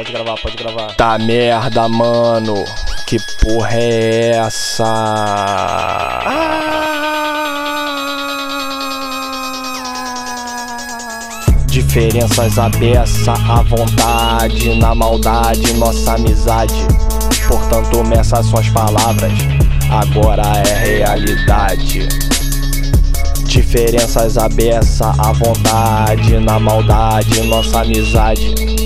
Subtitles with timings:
[0.00, 0.94] Pode gravar, pode gravar.
[0.94, 2.64] Tá merda, mano.
[3.06, 4.86] Que porra é essa?
[11.66, 16.86] Diferenças abessa, à vontade, na maldade, nossa amizade.
[17.46, 19.34] Portanto, meça suas palavras,
[19.90, 22.08] agora é realidade.
[23.44, 28.79] Diferenças abessa, à vontade, na maldade, nossa amizade.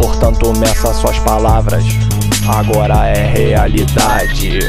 [0.00, 1.84] Portanto, meça suas palavras,
[2.48, 4.60] agora é realidade.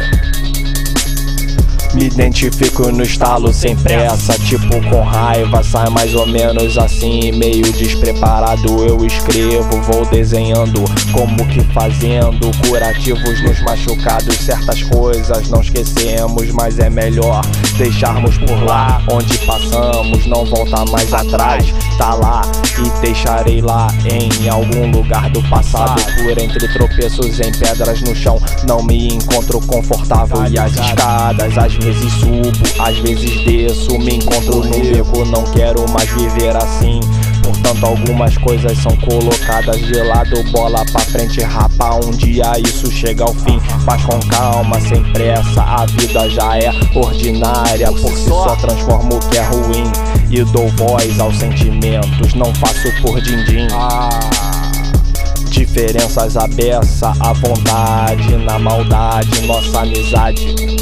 [2.01, 7.71] Me identifico no estalo sem pressa, tipo com raiva, sai mais ou menos assim, meio
[7.73, 8.87] despreparado.
[8.87, 10.83] Eu escrevo, vou desenhando,
[11.13, 14.35] como que fazendo curativos nos machucados.
[14.35, 17.39] Certas coisas não esquecemos, mas é melhor
[17.77, 21.71] deixarmos por lá onde passamos, não voltar mais atrás.
[21.99, 22.41] Tá lá
[22.79, 26.01] e deixarei lá em algum lugar do passado.
[26.23, 31.75] Por entre tropeços em pedras no chão, não me encontro confortável e as escadas às
[31.91, 36.99] vezes subo, às vezes desço, me encontro no beco, não quero mais viver assim.
[37.43, 41.95] Portanto, algumas coisas são colocadas de lado, bola pra frente, rapa.
[41.95, 45.61] Um dia isso chega ao fim, mas com calma, sem pressa.
[45.61, 49.91] A vida já é ordinária, por si só transformo o que é ruim
[50.29, 52.33] e dou voz aos sentimentos.
[52.35, 53.67] Não faço por din-din.
[55.49, 60.80] Diferenças à vontade, na maldade, nossa amizade.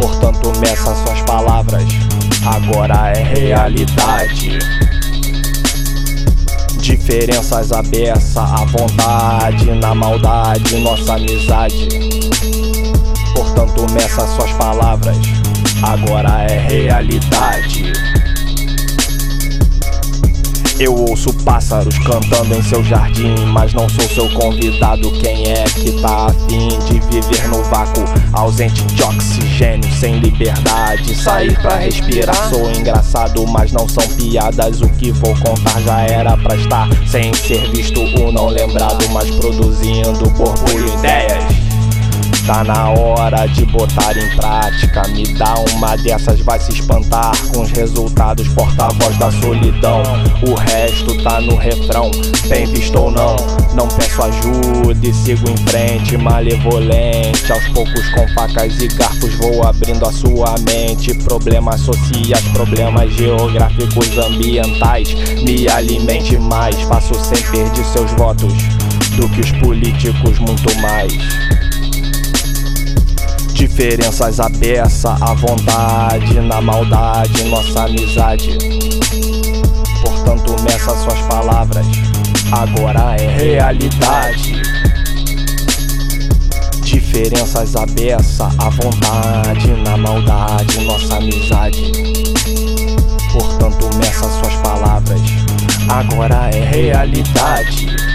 [0.00, 1.84] Portanto, meça suas palavras,
[2.46, 4.58] agora é realidade.
[6.78, 11.88] Diferenças abessa, à vontade, na maldade, nossa amizade.
[13.34, 15.18] Portanto, meça suas palavras,
[15.82, 17.92] agora é realidade.
[20.80, 25.12] Eu ouço pássaros cantando em seu jardim, mas não sou seu convidado.
[25.20, 31.14] Quem é que tá afim de viver no vácuo, ausente de oxigênio, sem liberdade?
[31.14, 32.48] Sair pra respirar.
[32.48, 34.80] Sou engraçado, mas não são piadas.
[34.80, 39.30] O que vou contar já era pra estar sem ser visto ou não lembrado, mas
[39.32, 41.59] produzindo borbulho ideias.
[42.50, 45.06] Tá na hora de botar em prática.
[45.10, 48.48] Me dá uma dessas, vai se espantar com os resultados.
[48.48, 50.02] Porta-voz da solidão.
[50.42, 52.10] O resto tá no refrão.
[52.48, 53.36] Bem visto ou não,
[53.72, 56.16] não peço ajuda e sigo em frente.
[56.16, 61.14] Malevolente, aos poucos com facas e garfos vou abrindo a sua mente.
[61.22, 65.14] Problemas sociais, problemas geográficos, ambientais.
[65.44, 68.52] Me alimente mais, faço sem perder seus votos.
[69.16, 71.49] Do que os políticos, muito mais.
[73.80, 78.58] Diferenças abessa, à vontade, na maldade, nossa amizade.
[80.02, 81.86] Portanto, meça suas palavras,
[82.52, 84.60] agora é realidade.
[86.82, 91.90] Diferenças abessa, à vontade, na maldade, nossa amizade.
[93.32, 95.22] Portanto, meça suas palavras,
[95.88, 98.09] agora é realidade.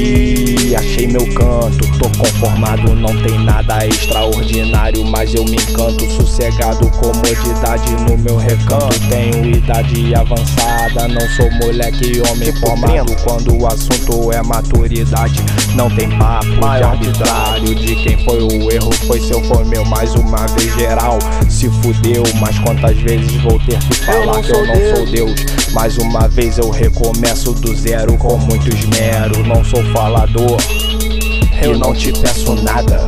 [0.00, 6.88] E achei meu canto, tô conformado, não tem nada extraordinário, mas eu me encanto, sossegado,
[6.90, 8.96] comodidade no meu recanto.
[9.08, 13.12] Tenho idade avançada, não sou moleque, homem formado.
[13.24, 15.40] Quando o assunto é maturidade,
[15.74, 20.14] não tem papo de arbitrário de quem foi o erro, foi seu, foi meu, mais
[20.14, 21.18] uma vez geral.
[21.48, 25.67] Se fudeu, mas quantas vezes vou ter que falar que eu não sou Deus?
[25.72, 30.56] Mais uma vez eu recomeço do zero com muito esmero, não sou falador,
[31.62, 33.06] eu não te peço nada.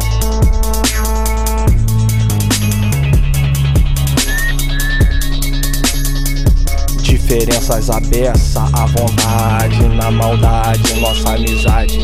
[7.02, 11.98] Diferenças abessa, à vontade, na maldade, nossa amizade.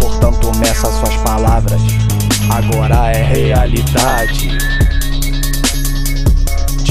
[0.00, 1.80] Portanto, meça suas palavras,
[2.50, 4.85] agora é realidade.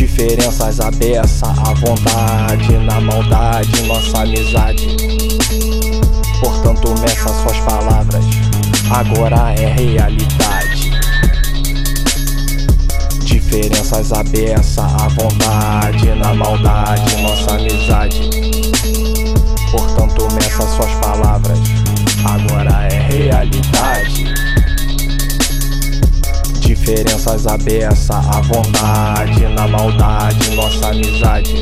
[0.05, 4.95] Diferenças abessa, à vontade, na maldade, nossa amizade.
[6.39, 8.23] Portanto, meça suas palavras,
[8.91, 10.91] agora é realidade.
[13.23, 18.29] Diferenças abessa, à vontade, na maldade, nossa amizade.
[19.71, 21.59] Portanto, meça suas palavras,
[27.25, 31.55] Diferenças abessa, à vontade, na maldade, nossa amizade.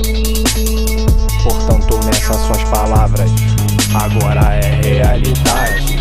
[1.41, 3.31] Portanto, meça suas palavras,
[3.95, 5.92] agora é realidade.